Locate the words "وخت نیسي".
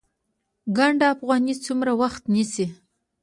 2.01-2.65